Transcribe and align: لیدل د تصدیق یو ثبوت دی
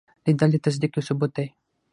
لیدل 0.25 0.49
د 0.53 0.57
تصدیق 0.65 0.91
یو 0.95 1.07
ثبوت 1.07 1.31
دی 1.37 1.47